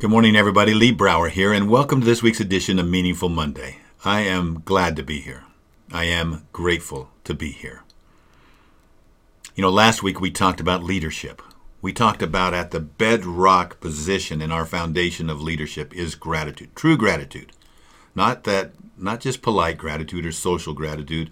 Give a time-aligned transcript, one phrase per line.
[0.00, 0.72] Good morning, everybody.
[0.72, 3.80] Lee Brower here, and welcome to this week's edition of Meaningful Monday.
[4.02, 5.44] I am glad to be here.
[5.92, 7.82] I am grateful to be here.
[9.54, 11.42] You know, last week we talked about leadership.
[11.82, 16.96] We talked about at the bedrock position in our foundation of leadership is gratitude, true
[16.96, 17.52] gratitude.
[18.14, 21.28] Not that, not just polite gratitude or social gratitude,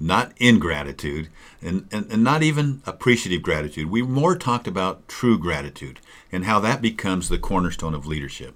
[0.00, 1.28] not ingratitude,
[1.60, 3.90] and, and, and not even appreciative gratitude.
[3.90, 8.54] We more talked about true gratitude and how that becomes the cornerstone of leadership.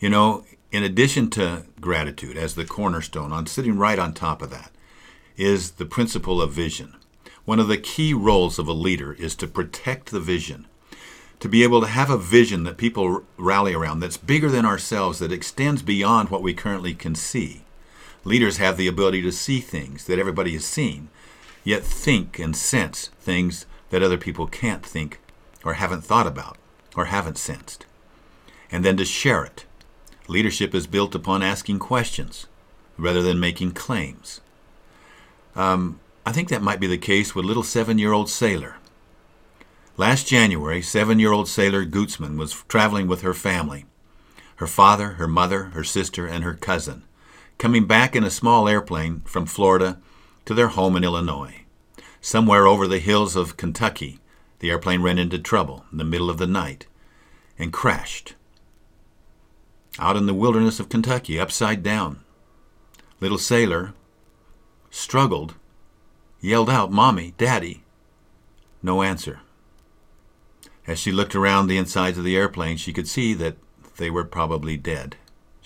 [0.00, 4.50] You know, in addition to gratitude as the cornerstone, on sitting right on top of
[4.50, 4.70] that,
[5.36, 6.96] is the principle of vision.
[7.44, 10.66] One of the key roles of a leader is to protect the vision,
[11.40, 15.20] to be able to have a vision that people rally around that's bigger than ourselves,
[15.20, 17.62] that extends beyond what we currently can see.
[18.24, 21.08] Leaders have the ability to see things that everybody has seen,
[21.64, 25.20] yet think and sense things that other people can't think
[25.64, 26.56] or haven't thought about
[26.96, 27.86] or haven't sensed.
[28.70, 29.64] And then to share it.
[30.26, 32.46] Leadership is built upon asking questions
[32.98, 34.40] rather than making claims.
[35.56, 38.76] Um, I think that might be the case with little seven year old Sailor.
[39.96, 43.86] Last January, seven year old Sailor Gutzler was traveling with her family
[44.56, 47.04] her father, her mother, her sister, and her cousin,
[47.58, 50.00] coming back in a small airplane from Florida
[50.44, 51.64] to their home in Illinois.
[52.20, 54.20] Somewhere over the hills of Kentucky,
[54.60, 56.86] the airplane ran into trouble in the middle of the night
[57.58, 58.34] and crashed.
[59.98, 62.20] Out in the wilderness of Kentucky, upside down,
[63.20, 63.92] little Sailor
[64.90, 65.54] struggled,
[66.40, 67.82] yelled out, Mommy, Daddy.
[68.82, 69.40] No answer.
[70.86, 73.56] As she looked around the insides of the airplane, she could see that
[73.96, 75.16] they were probably dead.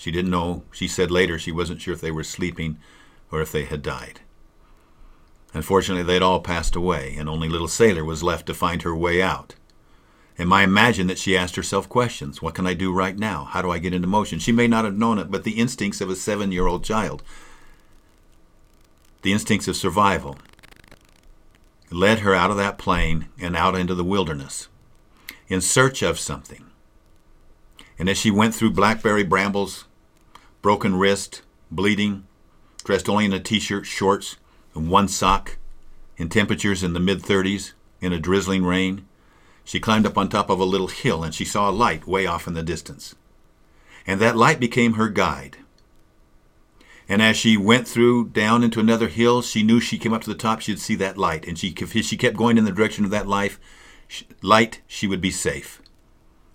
[0.02, 2.78] She didn't know, she said later, she wasn't sure if they were sleeping
[3.30, 4.20] or if they had died.
[5.54, 9.22] Unfortunately, they'd all passed away, and only little Sailor was left to find her way
[9.22, 9.54] out.
[10.36, 12.42] And I imagine that she asked herself questions.
[12.42, 13.44] What can I do right now?
[13.44, 14.38] How do I get into motion?
[14.38, 17.22] She may not have known it, but the instincts of a seven year old child
[19.22, 20.36] the instincts of survival,
[21.90, 24.68] led her out of that plane and out into the wilderness
[25.48, 26.64] in search of something.
[27.98, 29.84] And as she went through blackberry brambles,
[30.62, 32.26] broken wrist, bleeding,
[32.84, 34.36] dressed only in a t shirt, shorts,
[34.74, 35.58] and one sock,
[36.16, 39.06] in temperatures in the mid 30s, in a drizzling rain,
[39.64, 42.26] she climbed up on top of a little hill and she saw a light way
[42.26, 43.14] off in the distance.
[44.06, 45.58] And that light became her guide.
[47.08, 50.30] And as she went through down into another hill, she knew she came up to
[50.30, 51.46] the top, she'd see that light.
[51.46, 53.60] And she, if she kept going in the direction of that life,
[54.40, 55.80] light, she would be safe.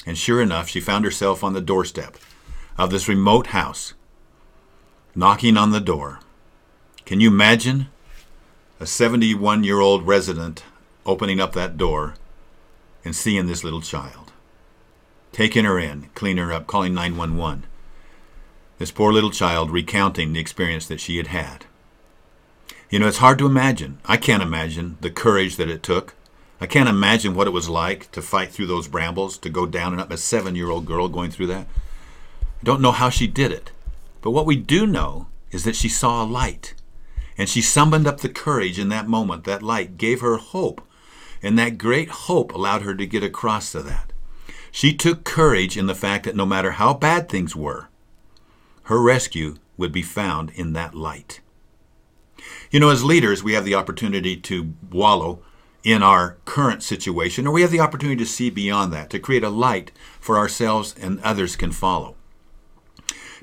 [0.05, 2.17] And sure enough, she found herself on the doorstep
[2.77, 3.93] of this remote house,
[5.15, 6.19] knocking on the door.
[7.05, 7.87] Can you imagine
[8.79, 10.63] a 71 year old resident
[11.05, 12.15] opening up that door
[13.03, 14.31] and seeing this little child?
[15.31, 17.65] Taking her in, cleaning her up, calling 911
[18.77, 21.65] this poor little child recounting the experience that she had had.
[22.89, 23.97] You know, it's hard to imagine.
[24.05, 26.15] I can't imagine the courage that it took.
[26.61, 29.93] I can't imagine what it was like to fight through those brambles, to go down
[29.93, 31.67] and up, a seven year old girl going through that.
[32.63, 33.71] Don't know how she did it.
[34.21, 36.73] But what we do know is that she saw a light.
[37.37, 39.43] And she summoned up the courage in that moment.
[39.43, 40.81] That light gave her hope.
[41.41, 44.11] And that great hope allowed her to get across to that.
[44.71, 47.89] She took courage in the fact that no matter how bad things were,
[48.83, 51.39] her rescue would be found in that light.
[52.69, 55.39] You know, as leaders, we have the opportunity to wallow
[55.83, 59.43] in our current situation, or we have the opportunity to see beyond that, to create
[59.43, 62.16] a light for ourselves and others can follow.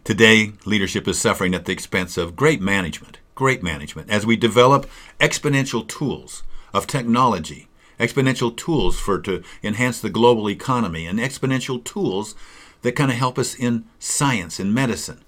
[0.04, 4.86] Today, leadership is suffering at the expense of great management, great management, as we develop
[5.18, 6.42] exponential tools
[6.74, 12.34] of technology, exponential tools for to enhance the global economy, and exponential tools
[12.82, 15.22] that kind of help us in science and medicine.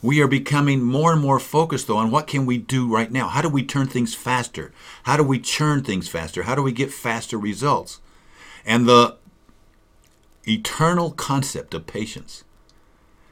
[0.00, 3.26] We are becoming more and more focused though on what can we do right now?
[3.26, 4.70] How do we turn things faster?
[5.02, 6.44] How do we churn things faster?
[6.44, 7.98] How do we get faster results?
[8.64, 9.16] And the
[10.46, 12.44] eternal concept of patience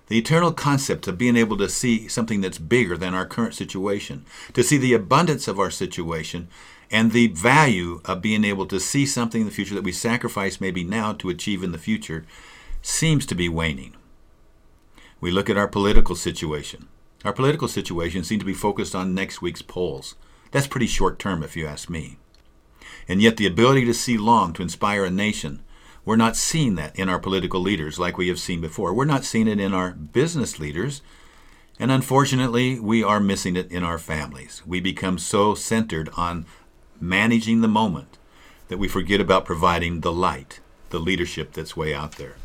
[0.09, 4.25] the eternal concept of being able to see something that's bigger than our current situation
[4.53, 6.49] to see the abundance of our situation
[6.91, 10.61] and the value of being able to see something in the future that we sacrifice
[10.61, 12.27] maybe now to achieve in the future
[12.83, 13.95] seems to be waning
[15.25, 16.87] we look at our political situation.
[17.25, 20.17] Our political situation seems to be focused on next week's polls.
[20.51, 22.19] That's pretty short term, if you ask me.
[23.09, 25.63] And yet, the ability to see long to inspire a nation,
[26.05, 28.93] we're not seeing that in our political leaders like we have seen before.
[28.93, 31.01] We're not seeing it in our business leaders.
[31.79, 34.63] And unfortunately, we are missing it in our families.
[34.67, 36.47] We become so centered on
[37.01, 38.19] managing the moment
[38.69, 40.61] that we forget about providing the light,
[40.91, 42.37] the leadership that's way out there.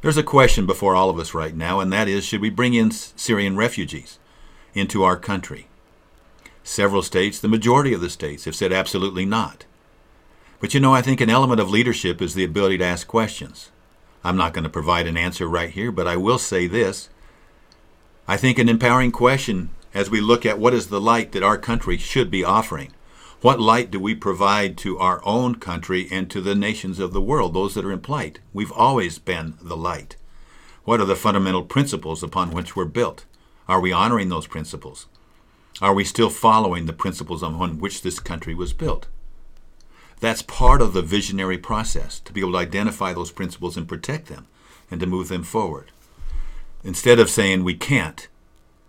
[0.00, 2.74] There's a question before all of us right now, and that is should we bring
[2.74, 4.18] in Syrian refugees
[4.74, 5.66] into our country?
[6.62, 9.64] Several states, the majority of the states, have said absolutely not.
[10.60, 13.70] But you know, I think an element of leadership is the ability to ask questions.
[14.24, 17.08] I'm not going to provide an answer right here, but I will say this.
[18.26, 21.56] I think an empowering question as we look at what is the light that our
[21.58, 22.92] country should be offering.
[23.40, 27.20] What light do we provide to our own country and to the nations of the
[27.20, 28.40] world, those that are in plight?
[28.52, 30.16] We've always been the light.
[30.84, 33.26] What are the fundamental principles upon which we're built?
[33.68, 35.06] Are we honoring those principles?
[35.80, 39.06] Are we still following the principles on which this country was built?
[40.20, 44.26] That's part of the visionary process, to be able to identify those principles and protect
[44.26, 44.46] them
[44.90, 45.92] and to move them forward.
[46.82, 48.28] Instead of saying we can't,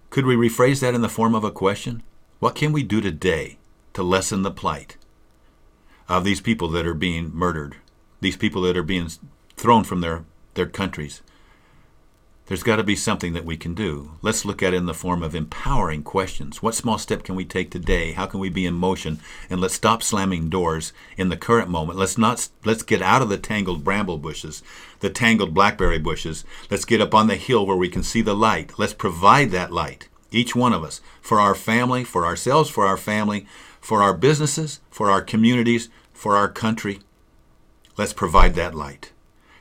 [0.09, 2.01] could we rephrase that in the form of a question?
[2.39, 3.57] What can we do today
[3.93, 4.97] to lessen the plight
[6.07, 7.75] of these people that are being murdered,
[8.21, 9.09] these people that are being
[9.55, 10.23] thrown from their,
[10.55, 11.21] their countries?
[12.49, 14.13] There's got to be something that we can do.
[14.23, 16.63] Let's look at it in the form of empowering questions.
[16.63, 18.13] What small step can we take today?
[18.13, 19.19] How can we be in motion?
[19.51, 21.99] And let's stop slamming doors in the current moment.
[21.99, 24.63] Let's not let's get out of the tangled bramble bushes,
[24.99, 26.43] the tangled blackberry bushes.
[26.71, 28.79] Let's get up on the hill where we can see the light.
[28.79, 32.97] Let's provide that light, each one of us, for our family, for ourselves, for our
[32.97, 33.45] family,
[33.79, 37.01] for our businesses, for our communities, for our country.
[37.95, 39.11] Let's provide that light.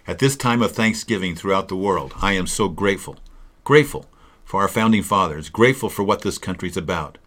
[0.09, 3.19] At this time of thanksgiving throughout the world, I am so grateful.
[3.63, 4.07] Grateful
[4.43, 7.19] for our founding fathers, grateful for what this country's about,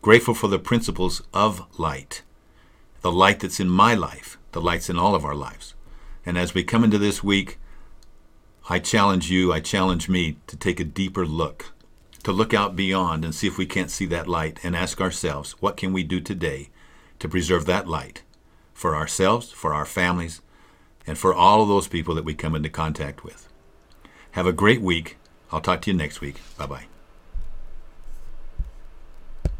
[0.00, 2.22] grateful for the principles of light,
[3.02, 5.74] the light that's in my life, the light's in all of our lives.
[6.24, 7.58] And as we come into this week,
[8.70, 11.74] I challenge you, I challenge me to take a deeper look,
[12.22, 15.52] to look out beyond and see if we can't see that light and ask ourselves,
[15.60, 16.70] what can we do today
[17.18, 18.22] to preserve that light
[18.72, 20.40] for ourselves, for our families,
[21.06, 23.48] and for all of those people that we come into contact with.
[24.32, 25.18] Have a great week.
[25.52, 26.40] I'll talk to you next week.
[26.56, 26.99] Bye bye.